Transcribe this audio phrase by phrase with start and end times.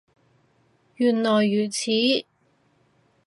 [0.95, 1.91] 原來如此